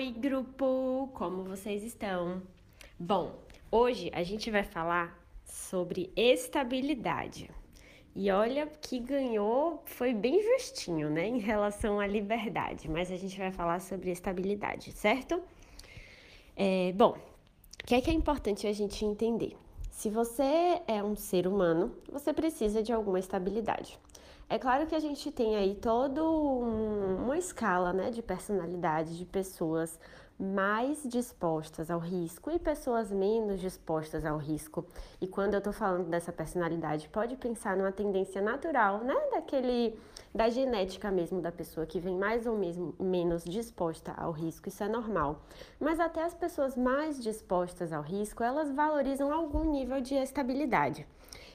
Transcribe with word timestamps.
Oi, 0.00 0.12
grupo! 0.12 1.10
Como 1.12 1.44
vocês 1.44 1.84
estão? 1.84 2.40
Bom, 2.98 3.38
hoje 3.70 4.10
a 4.14 4.22
gente 4.22 4.50
vai 4.50 4.64
falar 4.64 5.14
sobre 5.44 6.10
estabilidade. 6.16 7.50
E 8.16 8.30
olha 8.30 8.66
que 8.66 8.98
ganhou, 8.98 9.82
foi 9.84 10.14
bem 10.14 10.42
justinho, 10.42 11.10
né, 11.10 11.28
em 11.28 11.38
relação 11.38 12.00
à 12.00 12.06
liberdade, 12.06 12.88
mas 12.88 13.12
a 13.12 13.16
gente 13.18 13.36
vai 13.36 13.52
falar 13.52 13.78
sobre 13.78 14.10
estabilidade, 14.10 14.90
certo? 14.92 15.38
É, 16.56 16.92
bom, 16.92 17.10
o 17.10 17.86
que 17.86 17.94
é 17.94 18.00
que 18.00 18.08
é 18.08 18.14
importante 18.14 18.66
a 18.66 18.72
gente 18.72 19.04
entender? 19.04 19.54
Se 19.90 20.08
você 20.08 20.80
é 20.88 21.04
um 21.04 21.14
ser 21.14 21.46
humano, 21.46 21.94
você 22.10 22.32
precisa 22.32 22.82
de 22.82 22.90
alguma 22.90 23.18
estabilidade. 23.18 23.98
É 24.52 24.58
claro 24.58 24.84
que 24.88 24.96
a 24.96 24.98
gente 24.98 25.30
tem 25.30 25.54
aí 25.54 25.76
toda 25.76 26.24
um, 26.24 27.22
uma 27.22 27.38
escala 27.38 27.92
né, 27.92 28.10
de 28.10 28.20
personalidade 28.20 29.16
de 29.16 29.24
pessoas 29.24 29.96
mais 30.36 31.04
dispostas 31.04 31.88
ao 31.88 32.00
risco 32.00 32.50
e 32.50 32.58
pessoas 32.58 33.12
menos 33.12 33.60
dispostas 33.60 34.24
ao 34.24 34.38
risco. 34.38 34.84
E 35.20 35.28
quando 35.28 35.54
eu 35.54 35.58
estou 35.58 35.72
falando 35.72 36.08
dessa 36.08 36.32
personalidade, 36.32 37.08
pode 37.10 37.36
pensar 37.36 37.76
numa 37.76 37.92
tendência 37.92 38.42
natural, 38.42 39.04
né, 39.04 39.14
daquele 39.30 39.96
da 40.34 40.48
genética 40.48 41.12
mesmo 41.12 41.40
da 41.40 41.52
pessoa 41.52 41.86
que 41.86 42.00
vem 42.00 42.16
mais 42.16 42.44
ou 42.44 42.56
mesmo 42.56 42.92
menos 42.98 43.44
disposta 43.44 44.12
ao 44.16 44.32
risco, 44.32 44.68
isso 44.68 44.82
é 44.82 44.88
normal. 44.88 45.42
Mas 45.78 46.00
até 46.00 46.24
as 46.24 46.34
pessoas 46.34 46.76
mais 46.76 47.22
dispostas 47.22 47.92
ao 47.92 48.02
risco, 48.02 48.42
elas 48.42 48.72
valorizam 48.72 49.32
algum 49.32 49.70
nível 49.70 50.00
de 50.00 50.16
estabilidade. 50.16 51.06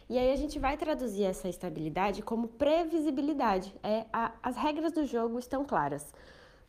E 0.08 0.20
aí 0.20 0.32
a 0.32 0.36
gente 0.36 0.60
vai 0.60 0.78
traduzir 0.78 1.24
essa 1.24 1.50
estabilidade 1.50 2.22
como 2.22 2.48
previsibilidade. 2.48 3.76
É, 3.82 4.06
a, 4.14 4.34
as 4.44 4.56
regras 4.56 4.92
do 4.94 5.04
jogo 5.04 5.40
estão 5.40 5.66
claras. 5.66 6.14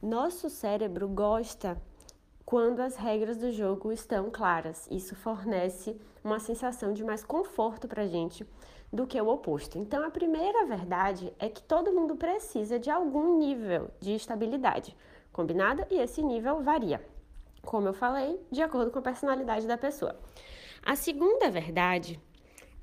Nosso 0.01 0.49
cérebro 0.49 1.07
gosta 1.07 1.81
quando 2.47 2.81
as 2.81 2.97
regras 2.97 3.37
do 3.37 3.53
jogo 3.53 3.93
estão 3.93 4.31
claras. 4.31 4.89
Isso 4.91 5.15
fornece 5.15 6.01
uma 6.25 6.39
sensação 6.39 6.95
de 6.95 7.05
mais 7.05 7.23
conforto 7.23 7.87
para 7.87 8.05
a 8.05 8.07
gente 8.07 8.47
do 8.91 9.07
que 9.07 9.21
o 9.21 9.29
oposto. 9.29 9.79
Então, 9.79 10.03
a 10.03 10.11
primeira 10.11 10.65
verdade 10.65 11.31
é 11.39 11.51
que 11.51 11.63
todo 11.63 11.93
mundo 11.93 12.17
precisa 12.17 12.79
de 12.79 12.89
algum 12.89 13.37
nível 13.37 13.91
de 14.01 14.15
estabilidade, 14.15 14.97
combinada? 15.31 15.87
E 15.91 15.99
esse 15.99 16.23
nível 16.23 16.63
varia, 16.63 17.05
como 17.63 17.89
eu 17.89 17.93
falei, 17.93 18.41
de 18.51 18.63
acordo 18.63 18.91
com 18.91 19.01
a 19.01 19.03
personalidade 19.03 19.67
da 19.67 19.77
pessoa. 19.77 20.17
A 20.83 20.97
segunda 20.97 21.51
verdade 21.51 22.19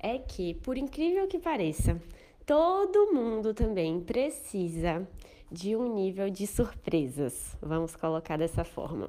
é 0.04 0.18
que, 0.18 0.52
por 0.54 0.76
incrível 0.76 1.26
que 1.26 1.38
pareça, 1.38 1.98
todo 2.44 3.10
mundo 3.14 3.54
também 3.54 3.98
precisa 4.00 5.08
de 5.50 5.74
um 5.74 5.94
nível 5.94 6.28
de 6.28 6.46
surpresas, 6.46 7.56
vamos 7.62 7.96
colocar 7.96 8.36
dessa 8.36 8.64
forma. 8.64 9.08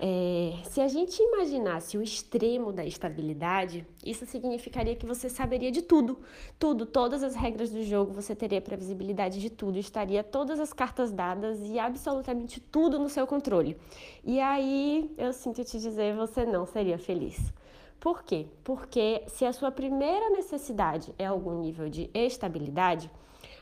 É, 0.00 0.54
se 0.70 0.80
a 0.80 0.86
gente 0.86 1.20
imaginasse 1.20 1.98
o 1.98 2.02
extremo 2.02 2.72
da 2.72 2.84
estabilidade, 2.86 3.84
isso 4.06 4.24
significaria 4.24 4.94
que 4.94 5.04
você 5.04 5.28
saberia 5.28 5.72
de 5.72 5.82
tudo, 5.82 6.20
tudo, 6.56 6.86
todas 6.86 7.24
as 7.24 7.34
regras 7.34 7.70
do 7.70 7.82
jogo, 7.82 8.12
você 8.12 8.36
teria 8.36 8.60
previsibilidade 8.60 9.40
de 9.40 9.50
tudo, 9.50 9.76
estaria 9.76 10.22
todas 10.22 10.60
as 10.60 10.72
cartas 10.72 11.10
dadas 11.10 11.58
e 11.62 11.76
absolutamente 11.80 12.60
tudo 12.60 13.00
no 13.00 13.08
seu 13.08 13.26
controle. 13.26 13.76
E 14.24 14.38
aí, 14.38 15.12
eu 15.18 15.32
sinto 15.32 15.64
te 15.64 15.80
dizer, 15.80 16.14
você 16.14 16.46
não 16.46 16.64
seria 16.64 16.98
feliz. 16.98 17.52
Por 18.00 18.22
quê? 18.22 18.46
Porque 18.62 19.24
se 19.26 19.44
a 19.44 19.52
sua 19.52 19.70
primeira 19.72 20.30
necessidade 20.30 21.12
é 21.18 21.26
algum 21.26 21.60
nível 21.60 21.88
de 21.88 22.08
estabilidade, 22.14 23.10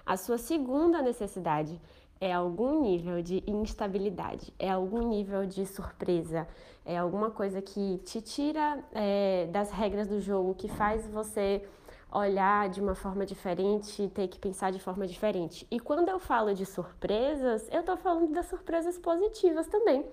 a 0.04 0.16
sua 0.16 0.38
segunda 0.38 1.00
necessidade 1.00 1.80
é 2.20 2.32
algum 2.32 2.82
nível 2.82 3.22
de 3.22 3.42
instabilidade, 3.46 4.52
é 4.58 4.70
algum 4.70 5.08
nível 5.08 5.46
de 5.46 5.66
surpresa, 5.66 6.46
é 6.84 6.96
alguma 6.96 7.30
coisa 7.30 7.60
que 7.60 7.98
te 8.04 8.20
tira 8.20 8.82
é, 8.92 9.46
das 9.50 9.70
regras 9.70 10.06
do 10.06 10.20
jogo, 10.20 10.54
que 10.54 10.68
faz 10.68 11.06
você 11.08 11.66
olhar 12.10 12.68
de 12.68 12.80
uma 12.80 12.94
forma 12.94 13.26
diferente, 13.26 14.08
ter 14.08 14.28
que 14.28 14.38
pensar 14.38 14.70
de 14.70 14.78
forma 14.78 15.06
diferente. 15.06 15.66
E 15.70 15.78
quando 15.78 16.08
eu 16.08 16.18
falo 16.18 16.54
de 16.54 16.64
surpresas, 16.64 17.68
eu 17.70 17.80
estou 17.80 17.96
falando 17.96 18.32
das 18.32 18.46
surpresas 18.46 18.98
positivas 18.98 19.66
também. 19.66 20.06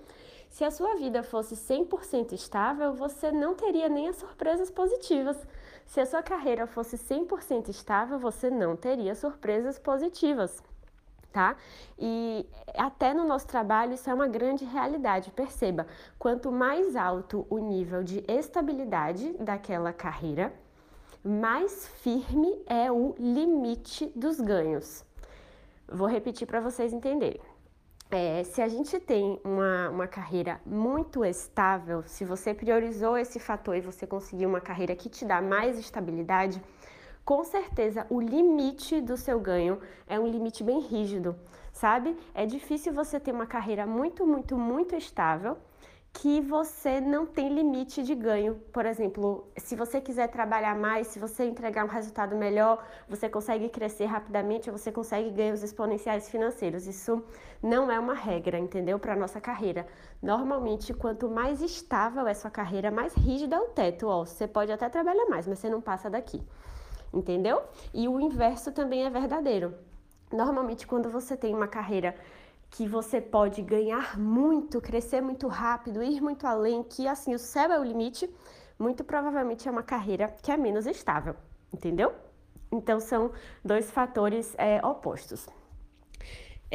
Se 0.54 0.64
a 0.64 0.70
sua 0.70 0.94
vida 0.94 1.22
fosse 1.22 1.56
100% 1.56 2.32
estável, 2.32 2.92
você 2.92 3.32
não 3.32 3.54
teria 3.54 3.88
nem 3.88 4.08
as 4.08 4.16
surpresas 4.16 4.70
positivas. 4.70 5.36
Se 5.84 6.00
a 6.00 6.06
sua 6.06 6.22
carreira 6.22 6.66
fosse 6.66 6.96
100% 6.96 7.68
estável, 7.68 8.18
você 8.18 8.50
não 8.50 8.76
teria 8.76 9.14
surpresas 9.14 9.78
positivas. 9.78 10.62
Tá? 11.32 11.56
E 11.98 12.46
até 12.76 13.12
no 13.12 13.24
nosso 13.24 13.48
trabalho 13.48 13.94
isso 13.94 14.08
é 14.08 14.14
uma 14.14 14.28
grande 14.28 14.64
realidade. 14.64 15.32
Perceba, 15.32 15.88
quanto 16.16 16.52
mais 16.52 16.94
alto 16.94 17.44
o 17.50 17.58
nível 17.58 18.04
de 18.04 18.24
estabilidade 18.28 19.32
daquela 19.40 19.92
carreira, 19.92 20.52
mais 21.24 21.86
firme 22.02 22.62
é 22.66 22.92
o 22.92 23.14
limite 23.18 24.12
dos 24.14 24.38
ganhos. 24.38 25.02
Vou 25.88 26.06
repetir 26.06 26.46
para 26.46 26.60
vocês 26.60 26.92
entenderem. 26.92 27.40
É, 28.10 28.44
se 28.44 28.60
a 28.60 28.68
gente 28.68 29.00
tem 29.00 29.40
uma, 29.42 29.88
uma 29.88 30.06
carreira 30.06 30.60
muito 30.66 31.24
estável, 31.24 32.02
se 32.06 32.26
você 32.26 32.52
priorizou 32.52 33.16
esse 33.16 33.40
fator 33.40 33.74
e 33.74 33.80
você 33.80 34.06
conseguiu 34.06 34.50
uma 34.50 34.60
carreira 34.60 34.94
que 34.94 35.08
te 35.08 35.24
dá 35.24 35.40
mais 35.40 35.78
estabilidade, 35.78 36.62
com 37.24 37.42
certeza 37.42 38.06
o 38.10 38.20
limite 38.20 39.00
do 39.00 39.16
seu 39.16 39.40
ganho 39.40 39.80
é 40.06 40.20
um 40.20 40.26
limite 40.26 40.62
bem 40.62 40.78
rígido, 40.78 41.34
sabe? 41.72 42.14
É 42.34 42.44
difícil 42.44 42.92
você 42.92 43.18
ter 43.18 43.32
uma 43.32 43.46
carreira 43.46 43.86
muito, 43.86 44.26
muito, 44.26 44.58
muito 44.58 44.94
estável 44.94 45.56
que 46.14 46.40
você 46.40 47.00
não 47.00 47.26
tem 47.26 47.48
limite 47.48 48.02
de 48.02 48.14
ganho. 48.14 48.54
Por 48.72 48.86
exemplo, 48.86 49.48
se 49.56 49.74
você 49.74 50.00
quiser 50.00 50.28
trabalhar 50.28 50.74
mais, 50.76 51.08
se 51.08 51.18
você 51.18 51.44
entregar 51.44 51.84
um 51.84 51.88
resultado 51.88 52.36
melhor, 52.36 52.86
você 53.08 53.28
consegue 53.28 53.68
crescer 53.68 54.04
rapidamente, 54.04 54.70
você 54.70 54.92
consegue 54.92 55.28
ganhos 55.30 55.62
exponenciais 55.62 56.30
financeiros. 56.30 56.86
Isso 56.86 57.22
não 57.60 57.90
é 57.90 57.98
uma 57.98 58.14
regra, 58.14 58.56
entendeu? 58.58 58.96
Para 58.98 59.16
nossa 59.16 59.40
carreira. 59.40 59.86
Normalmente, 60.22 60.94
quanto 60.94 61.28
mais 61.28 61.60
estável 61.60 62.26
é 62.28 62.32
sua 62.32 62.50
carreira, 62.50 62.92
mais 62.92 63.12
rígido 63.14 63.56
é 63.56 63.58
o 63.58 63.66
teto. 63.66 64.06
Ó, 64.06 64.24
você 64.24 64.46
pode 64.46 64.70
até 64.70 64.88
trabalhar 64.88 65.26
mais, 65.26 65.48
mas 65.48 65.58
você 65.58 65.68
não 65.68 65.80
passa 65.80 66.08
daqui. 66.08 66.40
Entendeu? 67.12 67.60
E 67.92 68.08
o 68.08 68.20
inverso 68.20 68.70
também 68.72 69.04
é 69.04 69.10
verdadeiro. 69.10 69.74
Normalmente, 70.32 70.86
quando 70.86 71.10
você 71.10 71.36
tem 71.36 71.54
uma 71.54 71.68
carreira 71.68 72.14
que 72.74 72.88
você 72.88 73.20
pode 73.20 73.62
ganhar 73.62 74.18
muito, 74.18 74.80
crescer 74.80 75.20
muito 75.20 75.46
rápido, 75.46 76.02
ir 76.02 76.20
muito 76.20 76.44
além, 76.44 76.82
que 76.82 77.06
assim 77.06 77.32
o 77.32 77.38
céu 77.38 77.70
é 77.70 77.78
o 77.78 77.84
limite, 77.84 78.28
muito 78.76 79.04
provavelmente 79.04 79.68
é 79.68 79.70
uma 79.70 79.84
carreira 79.84 80.34
que 80.42 80.50
é 80.50 80.56
menos 80.56 80.84
estável, 80.84 81.36
entendeu? 81.72 82.12
Então 82.72 82.98
são 82.98 83.30
dois 83.64 83.92
fatores 83.92 84.56
é, 84.58 84.84
opostos. 84.84 85.46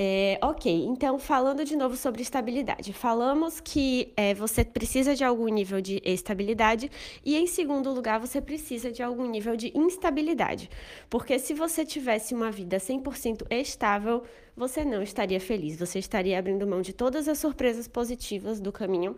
É, 0.02 0.40
ok, 0.42 0.72
então 0.86 1.20
falando 1.20 1.66
de 1.66 1.76
novo 1.76 1.98
sobre 1.98 2.22
estabilidade, 2.22 2.94
falamos 2.94 3.60
que 3.60 4.14
é, 4.16 4.34
você 4.34 4.64
precisa 4.64 5.14
de 5.14 5.26
algum 5.26 5.50
nível 5.50 5.82
de 5.82 6.02
estabilidade 6.06 6.90
e, 7.22 7.36
em 7.36 7.46
segundo 7.46 7.92
lugar, 7.92 8.18
você 8.18 8.40
precisa 8.40 8.94
de 8.94 9.04
algum 9.04 9.30
nível 9.30 9.58
de 9.58 9.78
instabilidade, 9.78 10.70
porque 11.10 11.38
se 11.38 11.54
você 11.54 11.86
tivesse 11.86 12.34
uma 12.34 12.50
vida 12.50 12.78
100% 12.78 13.46
estável, 13.52 14.24
você 14.56 14.86
não 14.86 15.04
estaria 15.04 15.38
feliz, 15.38 15.78
você 15.78 16.00
estaria 16.00 16.40
abrindo 16.40 16.66
mão 16.66 16.82
de 16.82 16.94
todas 16.94 17.28
as 17.28 17.38
surpresas 17.38 17.86
positivas 17.86 18.62
do 18.62 18.72
caminho 18.72 19.18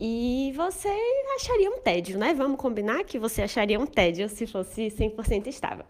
e 0.00 0.52
você 0.56 0.88
acharia 1.36 1.70
um 1.70 1.78
tédio, 1.78 2.18
né? 2.18 2.34
Vamos 2.34 2.60
combinar 2.60 3.04
que 3.04 3.20
você 3.20 3.42
acharia 3.42 3.78
um 3.78 3.86
tédio 3.86 4.28
se 4.28 4.48
fosse 4.48 4.88
100% 4.88 5.46
estável. 5.46 5.84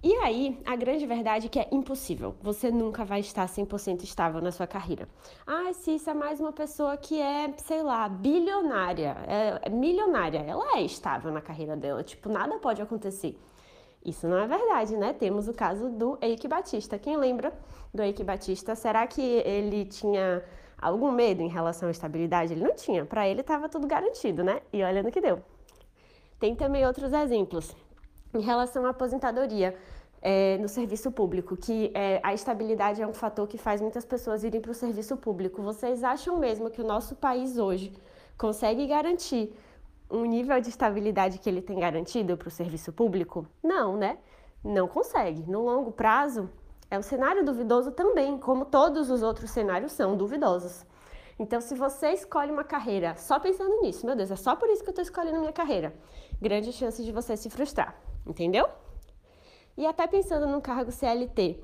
E 0.00 0.14
aí, 0.18 0.56
a 0.64 0.76
grande 0.76 1.04
verdade 1.06 1.46
é 1.46 1.48
que 1.48 1.58
é 1.58 1.68
impossível. 1.72 2.36
Você 2.40 2.70
nunca 2.70 3.04
vai 3.04 3.18
estar 3.18 3.44
100% 3.48 4.04
estável 4.04 4.40
na 4.40 4.52
sua 4.52 4.66
carreira. 4.66 5.08
Ah, 5.44 5.72
se 5.72 5.96
isso 5.96 6.08
é 6.08 6.14
mais 6.14 6.38
uma 6.40 6.52
pessoa 6.52 6.96
que 6.96 7.20
é, 7.20 7.52
sei 7.56 7.82
lá, 7.82 8.08
bilionária, 8.08 9.16
é, 9.26 9.58
é 9.62 9.68
milionária, 9.68 10.38
ela 10.38 10.78
é 10.78 10.82
estável 10.82 11.32
na 11.32 11.40
carreira 11.40 11.76
dela. 11.76 12.04
Tipo, 12.04 12.28
nada 12.28 12.58
pode 12.58 12.80
acontecer. 12.80 13.36
Isso 14.04 14.28
não 14.28 14.38
é 14.38 14.46
verdade, 14.46 14.96
né? 14.96 15.12
Temos 15.12 15.48
o 15.48 15.52
caso 15.52 15.90
do 15.90 16.16
Eike 16.20 16.46
Batista. 16.46 16.96
Quem 16.96 17.16
lembra 17.16 17.52
do 17.92 18.00
Eike 18.00 18.22
Batista? 18.22 18.76
Será 18.76 19.04
que 19.04 19.20
ele 19.20 19.84
tinha 19.84 20.44
algum 20.80 21.10
medo 21.10 21.42
em 21.42 21.48
relação 21.48 21.88
à 21.88 21.90
estabilidade? 21.90 22.52
Ele 22.52 22.62
não 22.62 22.76
tinha. 22.76 23.04
Para 23.04 23.28
ele 23.28 23.40
estava 23.40 23.68
tudo 23.68 23.88
garantido, 23.88 24.44
né? 24.44 24.62
E 24.72 24.80
olha 24.84 25.02
no 25.02 25.10
que 25.10 25.20
deu. 25.20 25.42
Tem 26.38 26.54
também 26.54 26.86
outros 26.86 27.12
exemplos 27.12 27.74
em 28.34 28.40
relação 28.40 28.84
à 28.86 28.90
aposentadoria 28.90 29.76
é, 30.20 30.58
no 30.58 30.68
serviço 30.68 31.10
público, 31.10 31.56
que 31.56 31.90
é, 31.94 32.20
a 32.22 32.34
estabilidade 32.34 33.00
é 33.00 33.06
um 33.06 33.14
fator 33.14 33.46
que 33.46 33.56
faz 33.56 33.80
muitas 33.80 34.04
pessoas 34.04 34.44
irem 34.44 34.60
para 34.60 34.70
o 34.70 34.74
serviço 34.74 35.16
público. 35.16 35.62
Vocês 35.62 36.02
acham 36.02 36.38
mesmo 36.38 36.70
que 36.70 36.80
o 36.80 36.84
nosso 36.86 37.14
país 37.16 37.58
hoje 37.58 37.92
consegue 38.36 38.86
garantir 38.86 39.54
um 40.10 40.24
nível 40.24 40.60
de 40.60 40.68
estabilidade 40.68 41.38
que 41.38 41.48
ele 41.48 41.60
tem 41.60 41.78
garantido 41.78 42.36
para 42.36 42.48
o 42.48 42.50
serviço 42.50 42.92
público? 42.92 43.46
Não, 43.62 43.96
né? 43.96 44.18
Não 44.64 44.88
consegue. 44.88 45.48
No 45.48 45.64
longo 45.64 45.92
prazo, 45.92 46.48
é 46.90 46.98
um 46.98 47.02
cenário 47.02 47.44
duvidoso 47.44 47.92
também, 47.92 48.38
como 48.38 48.64
todos 48.64 49.10
os 49.10 49.22
outros 49.22 49.50
cenários 49.50 49.92
são 49.92 50.16
duvidosos. 50.16 50.84
Então, 51.38 51.60
se 51.60 51.74
você 51.74 52.12
escolhe 52.12 52.50
uma 52.50 52.64
carreira 52.64 53.14
só 53.16 53.38
pensando 53.38 53.80
nisso, 53.80 54.04
meu 54.04 54.16
Deus, 54.16 54.30
é 54.30 54.36
só 54.36 54.56
por 54.56 54.68
isso 54.68 54.82
que 54.82 54.88
eu 54.88 54.92
estou 54.92 55.02
escolhendo 55.02 55.38
minha 55.38 55.52
carreira, 55.52 55.94
grande 56.40 56.72
chance 56.72 57.04
de 57.04 57.12
você 57.12 57.36
se 57.36 57.48
frustrar, 57.48 57.94
entendeu? 58.28 58.68
E 59.76 59.86
até 59.86 60.06
pensando 60.06 60.46
num 60.46 60.60
cargo 60.60 60.92
CLT. 60.92 61.58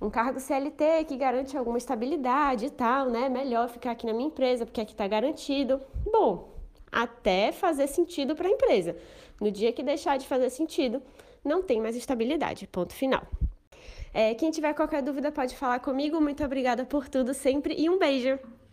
Um 0.00 0.10
cargo 0.10 0.38
CLT 0.38 1.04
que 1.06 1.16
garante 1.16 1.56
alguma 1.56 1.78
estabilidade 1.78 2.66
e 2.66 2.70
tal, 2.70 3.08
né? 3.08 3.28
Melhor 3.28 3.68
ficar 3.68 3.92
aqui 3.92 4.06
na 4.06 4.12
minha 4.12 4.26
empresa, 4.26 4.66
porque 4.66 4.80
aqui 4.80 4.92
está 4.92 5.06
garantido. 5.08 5.80
Bom, 6.04 6.52
até 6.90 7.52
fazer 7.52 7.86
sentido 7.86 8.34
para 8.34 8.48
a 8.48 8.50
empresa. 8.50 8.96
No 9.40 9.50
dia 9.50 9.72
que 9.72 9.82
deixar 9.82 10.18
de 10.18 10.26
fazer 10.26 10.50
sentido, 10.50 11.02
não 11.44 11.62
tem 11.62 11.80
mais 11.80 11.96
estabilidade. 11.96 12.66
Ponto 12.66 12.92
final. 12.92 13.22
É, 14.12 14.34
quem 14.34 14.50
tiver 14.50 14.74
qualquer 14.74 15.02
dúvida 15.02 15.32
pode 15.32 15.56
falar 15.56 15.80
comigo. 15.80 16.20
Muito 16.20 16.44
obrigada 16.44 16.84
por 16.84 17.08
tudo 17.08 17.34
sempre 17.34 17.74
e 17.76 17.88
um 17.88 17.98
beijo! 17.98 18.38